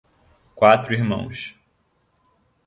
Quatro 0.55 0.95
Irmãos 0.95 1.55